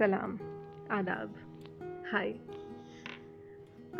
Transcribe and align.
सलाम, 0.00 0.38
आदाब। 0.90 1.34
हाय। 2.12 2.32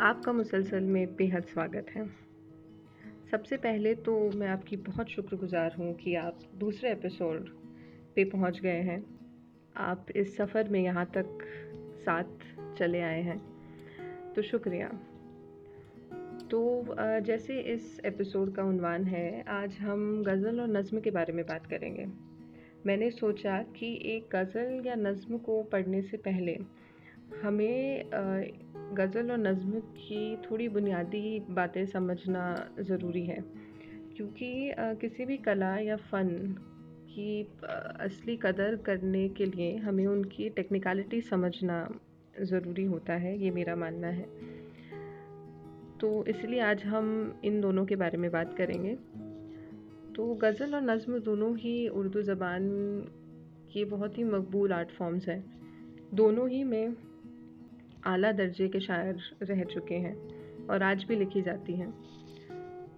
आपका 0.01 0.33
मुसलसल 0.33 0.83
में 0.83 1.15
बेहद 1.15 1.43
स्वागत 1.43 1.85
है। 1.89 2.07
सबसे 3.31 3.57
पहले 3.57 3.95
तो 3.95 4.31
मैं 4.31 4.47
आपकी 4.47 4.75
बहुत 4.75 5.07
शुक्रगुजार 5.07 5.75
हूँ 5.79 5.95
कि 5.95 6.15
आप 6.15 6.39
दूसरे 6.55 6.91
एपिसोड 6.91 7.49
पे 8.15 8.23
पहुँच 8.23 8.59
गए 8.59 8.81
हैं। 8.81 9.19
आप 9.77 10.05
इस 10.15 10.37
सफ़र 10.37 10.69
में 10.69 10.83
यहाँ 10.83 11.05
तक 11.05 11.39
साथ 11.95 12.23
चले 12.77 13.01
आए 13.01 13.21
हैं। 13.21 13.41
तो 14.33 14.41
शुक्रिया। 14.41 14.87
तो 16.51 16.85
जैसे 17.19 17.59
इस 17.59 18.01
एपिसोड 18.05 18.55
का 18.55 18.63
उनवान 18.63 19.03
है, 19.03 19.43
आज 19.43 19.77
हम 19.77 20.23
गज़ल 20.23 20.61
और 20.61 20.67
नज़म 20.67 20.99
के 20.99 21.11
बारे 21.11 21.33
में 21.33 21.45
बात 21.45 21.65
करेंगे। 21.65 22.30
मैंने 22.85 23.09
सोचा 23.11 23.57
कि 23.75 23.87
एक 24.05 24.35
गज़ल 24.35 24.83
या 24.85 24.95
नज़्म 24.95 25.37
को 25.37 25.61
पढ़ने 25.63 26.01
से 26.01 26.17
पहले 26.17 26.57
हमें 27.43 28.03
गज़ल 28.93 29.31
और 29.31 29.37
नज़म 29.37 29.79
की 29.79 30.37
थोड़ी 30.37 30.69
बुनियादी 30.69 31.39
बातें 31.49 31.85
समझना 31.85 32.43
ज़रूरी 32.79 33.25
है। 33.25 33.43
क्योंकि 34.15 34.73
किसी 34.79 35.25
भी 35.25 35.37
कला 35.37 35.77
या 35.77 35.95
फ़न 35.95 36.27
की 37.09 37.43
असली 37.99 38.35
कदर 38.37 38.75
करने 38.75 39.27
के 39.29 39.45
लिए 39.45 39.77
हमें 39.77 40.05
उनकी 40.07 40.49
टेक्निकलिटी 40.49 41.21
समझना 41.21 41.77
ज़रूरी 42.41 42.83
होता 42.83 43.13
है, 43.13 43.37
ये 43.39 43.51
मेरा 43.51 43.75
मानना 43.75 44.07
है। 44.07 44.25
तो 45.99 46.25
इसलिए 46.25 46.59
आज 46.59 46.83
हम 46.83 47.41
इन 47.45 47.61
दोनों 47.61 47.85
के 47.85 47.95
बारे 47.95 48.17
में 48.17 48.31
बात 48.31 48.53
करेंगे। 48.57 48.97
तो 50.21 50.33
गज़ल 50.41 50.73
और 50.75 50.81
नज़्म 50.81 51.19
दोनों 51.19 51.55
ही 51.57 51.87
उर्दू 51.89 52.21
ज़बान 52.21 52.65
के 53.73 53.83
बहुत 53.85 54.17
ही 54.17 54.23
मकबूल 54.23 54.73
आर्ट 54.73 54.89
फॉर्म्स 54.89 55.27
हैं। 55.27 55.43
दोनों 56.13 56.47
ही 56.49 56.63
में 56.63 56.95
आला 58.05 58.31
दर्जे 58.31 58.67
के 58.67 58.79
शायर 58.79 59.21
रह 59.43 59.63
चुके 59.63 59.95
हैं 59.95 60.13
और 60.67 60.83
आज 60.83 61.03
भी 61.03 61.15
लिखी 61.15 61.41
जाती 61.41 61.75
हैं। 61.75 61.89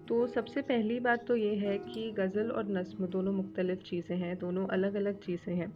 तो 0.08 0.26
सबसे 0.26 0.62
पहली 0.62 0.98
बात 1.00 1.24
तो 1.28 1.36
ये 1.36 1.54
है 1.56 1.78
कि 1.78 2.10
गज़ल 2.18 2.50
और 2.50 2.68
नज़्म 2.70 3.06
दोनों 3.06 3.32
मुख्तलिफ़ 3.32 3.80
चीज़ें 3.80 4.16
हैं, 4.16 4.36
दोनों 4.38 4.66
अलग 4.68 4.94
अलग 4.94 5.18
चीज़ें 5.18 5.54
हैं। 5.54 5.72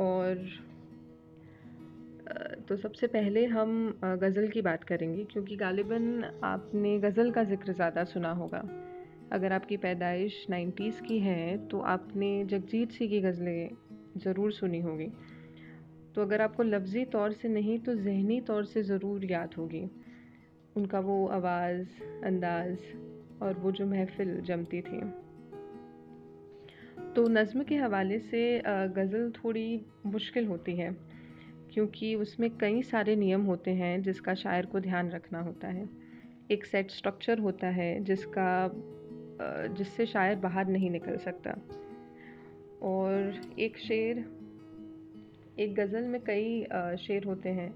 और 0.00 0.46
तो 2.68 2.76
सबसे 2.76 3.06
पहले 3.08 3.44
हम 3.46 4.00
गज़ल 4.04 4.48
की 4.48 4.62
बात 4.62 4.84
करेंगे, 4.84 5.24
क्योंकि 5.24 5.56
गालिबन 5.56 6.24
आपने 6.44 6.98
गज़ल 7.00 7.30
का 7.30 7.44
ज़िक्र 7.44 7.72
ज़्यादा 7.72 8.04
सुना 8.04 8.32
होगा। 8.34 8.62
अगर 9.32 9.52
आपकी 9.52 9.76
पैदाइश 9.76 10.44
नाइन्टीज़ 10.50 11.00
की 11.02 11.18
है 11.18 11.56
तो 11.68 11.80
आपने 11.88 12.44
जगजीत 12.44 12.92
सिंह 12.92 13.10
की 13.10 13.20
गज़लें 13.20 13.70
ज़रूर 14.16 14.52
सुनी 14.52 14.80
होगी। 14.80 15.06
तो 16.14 16.22
अगर 16.22 16.40
आपको 16.40 16.62
लफ्ज़ी 16.62 17.04
तौर 17.06 17.32
से 17.32 17.48
नहीं 17.48 17.78
तो 17.78 17.94
जहनी 17.96 18.40
तौर 18.40 18.64
से 18.64 18.82
ज़रूर 18.82 19.24
याद 19.24 19.54
होगी। 19.58 19.82
उनका 20.76 21.00
वो 21.00 21.26
आवाज़, 21.28 21.88
अंदाज़ 22.24 22.78
और 23.42 23.58
वो 23.58 23.72
जो 23.72 23.86
महफ़िल 23.86 24.40
जमती 24.40 24.80
थी। 24.80 25.00
तो 27.14 27.26
नज़म 27.28 27.62
के 27.62 27.76
हवाले 27.76 28.18
से 28.20 28.62
गज़ल 28.66 29.30
थोड़ी 29.34 29.80
मुश्किल 30.06 30.46
होती 30.46 30.76
है, 30.76 30.90
क्योंकि 31.72 32.14
उसमें 32.14 32.48
कई 32.58 32.82
सारे 32.82 33.16
नियम 33.16 33.42
होते 33.42 33.70
हैं 33.72 34.00
जिसका 34.02 34.34
शायर 34.34 34.66
को 34.66 34.80
ध्यान 34.80 35.10
रखना 35.10 35.40
होता 35.40 35.68
है। 35.68 35.88
एक 36.50 36.64
सेट 36.64 36.90
स्ट्रक्चर 36.90 37.38
होता 37.38 37.66
है 37.70 37.92
जिसका 38.04 38.48
जिससे 39.68 40.06
शायर 40.06 40.36
बाहर 40.36 40.66
नहीं 40.66 40.90
निकल 40.90 41.16
सकता। 41.16 41.50
और 42.82 43.40
एक 43.58 43.78
शेर, 43.78 44.18
एक 45.58 45.74
गज़ल 45.74 46.04
में 46.04 46.20
कई 46.20 46.66
शेर 46.96 47.24
होते 47.24 47.48
हैं 47.48 47.74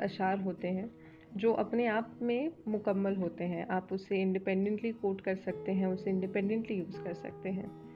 अशार 0.00 0.40
होते 0.40 0.68
हैं, 0.68 0.90
जो 1.36 1.52
अपने 1.52 1.86
आप 1.86 2.18
में 2.22 2.52
मुकम्मल 2.68 3.16
होते 3.16 3.44
हैं। 3.44 3.68
आप 3.68 3.92
उसे 3.92 4.22
इंडिपेंडेंटली 4.22 4.92
कोट 4.92 5.20
कर 5.20 5.36
सकते 5.36 5.72
हैं, 5.72 5.86
उसे 5.86 6.10
इंडिपेंडेंटली 6.10 6.76
यूज़ 6.76 7.04
कर 7.04 7.14
सकते 7.14 7.48
हैं। 7.48 7.88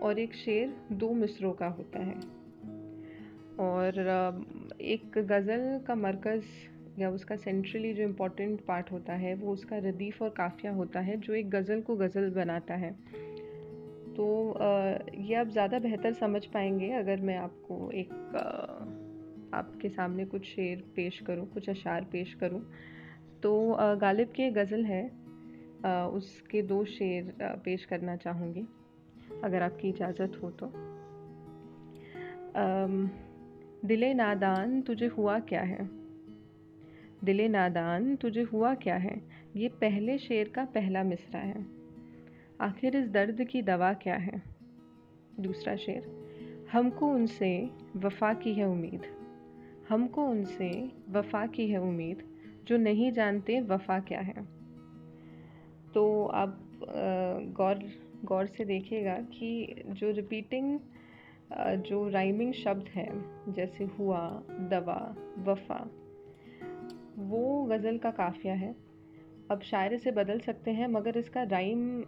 और 0.00 0.18
एक 0.18 0.34
शेर 0.34 0.76
दो 0.92 1.12
मिसरों 1.12 1.52
का 1.52 1.66
होता 1.66 1.98
है। 1.98 2.14
और 3.60 3.92
एक 4.80 5.18
गज़ल 5.18 5.84
का 5.86 5.94
मरकज़ 5.94 6.44
या 6.98 7.10
उसका 7.10 7.36
सेंट्रली 7.36 7.92
जो 7.94 8.02
इम्पोर्टेंट 8.02 8.60
पार्ट 8.60 8.90
होता 8.92 9.12
है, 9.12 9.34
वो 9.34 9.52
उसका 9.52 9.76
रदीफ़ 9.78 10.22
और 10.24 10.30
काफ़िया 10.30 10.72
होता 10.72 11.00
है, 11.00 11.16
जो 11.16 11.34
एक 11.34 11.50
गज़ल 11.50 11.80
को 11.80 11.96
गज़ल 11.96 12.30
बनाता 12.30 12.74
है। 12.74 12.92
तो 14.16 14.26
ये 15.18 15.34
आप 15.34 15.48
ज़्यादा 15.48 15.78
बेहतर 15.78 16.12
समझ 16.12 16.44
पाएँगे 16.46 16.90
अगर 16.92 17.20
मैं 17.20 17.36
आपको 17.36 17.90
एक 17.90 18.12
आपके 19.54 19.88
सामने 19.88 20.24
कुछ 20.24 20.44
शेर 20.44 20.84
पेश 20.96 21.18
करूँ, 21.20 21.46
कुछ 21.46 21.68
अशार 21.70 22.04
पेश 22.12 22.34
करूँ। 22.34 22.60
तो 23.42 23.76
गालिब 24.00 24.32
की 24.36 24.50
गज़ल 24.50 24.84
है 24.84 25.04
उसके 26.08 26.62
दो 26.62 26.84
शेर 26.84 27.34
पेश 27.64 27.84
करना 27.84 28.16
चाहूँगी, 28.16 28.66
अगर 29.44 29.62
आपकी 29.62 29.88
इजाज़त 29.88 30.40
हो 30.42 30.50
तो। 30.52 30.72
दिले 33.88 34.12
नादान 34.14 34.80
तुझे 34.82 35.06
हुआ 35.08 35.38
क्या 35.40 35.62
है? 35.62 35.88
दिले 37.24 37.48
नादान, 37.48 38.14
तुझे 38.16 38.42
हुआ 38.42 38.74
क्या 38.74 38.96
है? 38.96 39.20
ये 39.56 39.68
पहले 39.80 40.18
शेर 40.18 40.48
का 40.48 40.64
पहला 40.64 41.02
मिसरा 41.02 41.40
है। 41.40 41.64
आखिर 42.60 42.96
इस 42.96 43.08
दर्द 43.08 43.44
की 43.44 43.62
दवा 43.62 43.92
क्या 43.94 44.16
है? 44.16 44.42
दूसरा 45.40 45.76
शेर, 45.76 46.06
हमको 46.72 47.08
उनसे 47.08 47.70
वफा 47.96 48.32
की 48.34 48.52
है 48.54 48.68
उम्मीद। 48.68 49.02
हमको 49.88 50.24
उनसे 50.24 50.70
वफा 51.10 51.46
की 51.46 51.68
है 51.68 51.80
उम्मीद, 51.80 52.22
जो 52.66 52.76
नहीं 52.76 53.10
जानते 53.12 53.60
वफा 53.60 53.98
क्या 54.00 54.20
है। 54.20 54.46
तो 55.94 56.26
आप 56.26 56.60
गौर 57.56 57.84
गौर 58.24 58.46
से 58.46 58.64
देखिएगा 58.64 59.14
कि 59.32 59.82
जो 59.88 60.10
रिपीटिंग 60.10 60.78
जो 61.80 62.08
राइमिंग 62.08 62.52
शब्द 62.54 62.88
हैं, 62.88 63.52
जैसे 63.52 63.84
हुआ, 63.98 64.20
दवा, 64.70 65.14
वफा 65.38 65.78
वो 67.18 67.64
गज़ल 67.64 67.98
का 67.98 68.10
काफ़िया 68.10 68.54
है। 68.54 68.74
अब 69.50 69.60
शायर 69.62 69.92
इसे 69.94 70.10
बदल 70.10 70.38
सकते 70.40 70.70
हैं, 70.70 70.88
मगर 70.88 71.18
इसका 71.18 71.42
राइम 71.42 72.00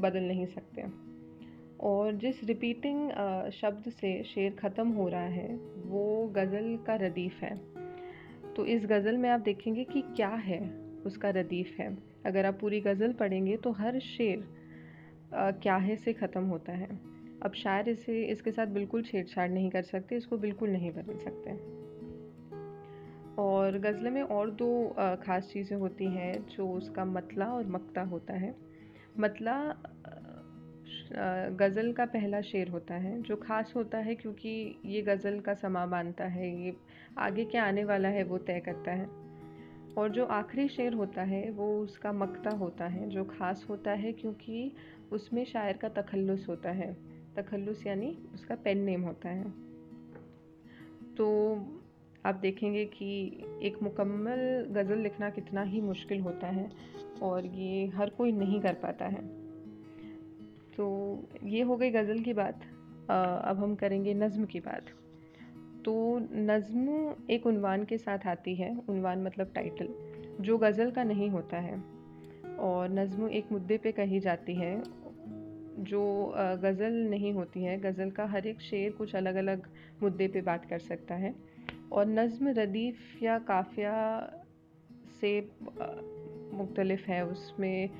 बदल 0.00 0.22
नहीं 0.22 0.46
सकते। 0.46 0.84
और 1.80 2.14
जिस 2.14 2.42
रिपीटिंग 2.44 3.10
शब्द 3.52 3.90
से 3.90 4.22
शेर 4.24 4.56
ख़त्म 4.58 4.88
हो 4.88 5.08
रहा 5.08 5.26
है, 5.28 5.54
वो 5.86 6.32
गज़ल 6.36 6.76
का 6.86 6.94
रदीफ़ 6.96 7.44
है। 7.44 7.56
तो 8.56 8.64
इस 8.66 8.86
गज़ल 8.86 9.16
में 9.16 9.28
आप 9.30 9.40
देखेंगे 9.40 9.84
कि 9.84 10.02
क्या 10.16 10.28
है 10.28 10.60
उसका 11.06 11.30
रदीफ़ 11.30 11.80
है। 11.82 11.96
अगर 12.26 12.46
आप 12.46 12.58
पूरी 12.60 12.80
गज़ल 12.80 13.12
पढ़ेंगे 13.12 13.56
तो 13.56 13.72
हर 13.72 13.98
शेर 14.00 14.44
क्या 15.34 15.76
है 15.76 15.96
से 15.96 16.12
ख़त्म 16.12 16.44
होता 16.44 16.72
है। 16.72 16.88
अब 17.42 17.52
शायर 17.54 17.88
इसे 17.88 18.22
इसके 18.24 18.50
साथ 18.52 18.66
बिल्कुल 18.66 19.02
छेड़छाड़ 19.02 19.50
नहीं 19.50 19.70
कर 19.70 19.82
सकते, 19.82 20.16
इसको 20.16 20.38
बिल्कुल 20.38 20.70
नहीं 20.70 20.90
बदल 20.92 21.18
सकते। 21.18 21.83
और 23.38 23.78
गज़ल 23.78 24.10
में 24.10 24.22
और 24.22 24.50
दो 24.52 24.68
ख़ास 25.24 25.50
चीज़ें 25.52 25.76
होती 25.76 26.04
हैं 26.06 26.34
जो 26.48 26.68
उसका 26.68 27.04
मतला 27.04 27.46
और 27.46 27.66
मक्ता 27.66 28.02
होता 28.02 28.34
है। 28.34 28.54
मतला 29.18 29.56
गज़ल 31.52 31.92
का 31.92 32.04
पहला 32.06 32.40
शेर 32.40 32.68
होता 32.68 32.94
है, 32.94 33.20
जो 33.22 33.36
ख़ास 33.36 33.72
होता 33.76 33.98
है 33.98 34.14
क्योंकि 34.14 34.80
ये 34.84 35.02
गज़ल 35.02 35.38
का 35.40 35.54
समा 35.54 35.84
बांधता 35.86 36.24
है, 36.24 36.48
ये 36.64 36.74
आगे 37.18 37.44
क्या 37.44 37.64
आने 37.64 37.84
वाला 37.84 38.08
है 38.08 38.24
वो 38.24 38.38
तय 38.38 38.60
करता 38.60 38.92
है। 38.92 39.08
और 39.98 40.08
जो 40.08 40.24
आखिरी 40.26 40.68
शेर 40.68 40.92
होता 40.92 41.22
है 41.22 41.50
वो 41.50 41.66
उसका 41.80 42.12
मक्ता 42.12 42.50
होता 42.50 42.86
है, 42.86 43.08
जो 43.10 43.24
ख़ास 43.24 43.66
होता 43.68 43.90
है 43.90 44.12
क्योंकि 44.12 44.72
उसमें 45.12 45.44
शायर 45.44 45.76
का 45.76 45.88
तखल्लुस 45.92 46.48
होता 46.48 46.70
है। 46.70 46.92
तखल्लुस 47.36 47.86
यानी 47.86 48.16
उसका 48.34 48.54
पेन 48.54 48.78
नेम 48.78 49.02
होता 49.02 49.28
है। 49.28 49.50
तो 51.16 51.26
आप 52.26 52.34
देखेंगे 52.34 52.84
कि 52.84 53.08
एक 53.62 53.82
मुकम्मल 53.82 54.66
गज़ल 54.70 54.98
लिखना 54.98 55.30
कितना 55.30 55.62
ही 55.62 55.80
मुश्किल 55.80 56.20
होता 56.20 56.46
है 56.46 56.70
और 57.22 57.46
ये 57.46 57.86
हर 57.86 58.10
कोई 58.10 58.32
नहीं 58.32 58.60
कर 58.60 58.74
पाता 58.74 59.06
है। 59.06 59.22
तो 60.76 60.84
ये 61.44 61.62
हो 61.62 61.76
गई 61.76 61.90
गज़ल 61.90 62.18
की 62.18 62.32
बात। 62.32 62.60
अब 63.44 63.58
हम 63.58 63.74
करेंगे 63.74 64.14
नज़म 64.14 64.44
की 64.44 64.60
बात। 64.60 64.86
तो 65.84 66.18
नज़म 66.32 67.14
एक 67.30 67.46
उनवान 67.46 67.84
के 67.84 67.98
साथ 67.98 68.26
आती 68.26 68.54
है, 68.54 68.76
उनवान 68.88 69.22
मतलब 69.22 69.52
टाइटल 69.54 69.88
जो 70.40 70.58
गज़ल 70.58 70.90
का 70.90 71.04
नहीं 71.04 71.28
होता 71.28 71.56
है। 71.56 71.82
और 72.58 72.88
नज़म 72.90 73.28
एक 73.28 73.52
मुद्दे 73.52 73.78
पे 73.78 73.92
कही 73.92 74.20
जाती 74.20 74.54
है, 74.54 74.82
जो 75.78 76.32
गज़ल 76.36 76.92
नहीं 77.10 77.32
होती 77.32 77.62
है। 77.62 77.78
गज़ल 77.80 78.10
का 78.10 78.24
हर 78.24 78.46
एक 78.46 78.60
शेर 78.60 78.92
कुछ 78.92 79.14
अलग 79.16 79.34
अलग 79.34 79.68
मुद्दे 80.02 80.28
पे 80.28 80.40
बात 80.40 80.64
कर 80.64 80.78
सकता 80.78 81.14
है। 81.14 81.53
और 81.94 82.06
नज़म, 82.06 82.48
रदीफ़ 82.48 83.24
या 83.24 83.38
काफ़िया 83.38 83.94
से 85.20 85.40
मुख्तलफ़ 86.56 87.04
है, 87.06 87.24
उसमें 87.26 87.90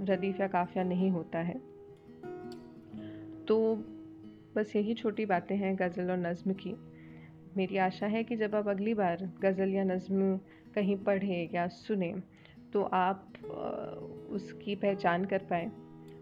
रदीफ़ 0.00 0.40
या 0.40 0.46
काफ़िया 0.48 0.84
नहीं 0.84 1.10
होता 1.10 1.38
है। 1.38 1.54
तो 3.46 3.56
बस 4.56 4.72
यही 4.76 4.94
छोटी 4.94 5.26
बातें 5.26 5.56
हैं 5.56 5.74
गज़ल 5.76 6.10
और 6.10 6.16
नज़म 6.16 6.52
की। 6.52 6.74
मेरी 7.56 7.76
आशा 7.76 8.06
है 8.06 8.22
कि 8.24 8.36
जब 8.36 8.54
आप 8.54 8.68
अगली 8.68 8.94
बार 8.94 9.30
गज़ल 9.42 9.70
या 9.70 9.84
नज़्म 9.84 10.36
कहीं 10.74 10.96
पढ़ें 10.96 11.50
या 11.54 11.66
सुने 11.68 12.12
तो 12.72 12.82
आप 12.82 13.32
उसकी 14.30 14.74
पहचान 14.74 15.24
कर 15.24 15.38
पाएँ। 15.50 15.70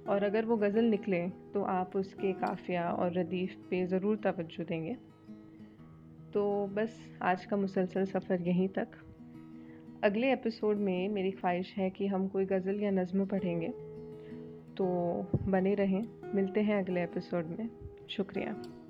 और 0.09 0.25
अगर 0.25 0.45
वो 0.45 0.57
गज़ल 0.57 0.85
निकले 0.85 1.27
तो 1.55 1.63
आप 1.63 1.97
उसके 1.97 2.33
काफ़िया 2.33 2.91
और 2.91 3.13
रदीफ़ 3.13 3.57
पे 3.71 3.87
ज़रूर 3.87 4.17
तवज्जो 4.17 4.65
देंगे। 4.65 4.97
तो 6.35 6.67
बस 6.67 7.19
आज 7.23 7.45
का 7.45 7.57
मुसलसल 7.57 8.05
सफ़र 8.05 8.41
यहीं 8.41 8.69
तक। 8.69 8.89
अगले 10.05 10.33
एपिसोड 10.33 10.77
में 10.77 11.09
मेरी 11.09 11.31
ख्वाहिश 11.31 11.75
है 11.77 11.91
कि 11.91 12.07
हम 12.07 12.29
कोई 12.29 12.45
गज़ल 12.45 12.81
या 12.81 12.91
नज़म 12.91 13.27
पढ़ेंगे। 13.27 13.69
तो 14.77 14.87
बने 15.49 15.75
रहें, 15.75 16.07
मिलते 16.35 16.61
हैं 16.61 16.85
अगले 16.85 17.03
एपिसोड 17.03 17.47
में। 17.47 17.69
शुक्रिया। 18.09 18.82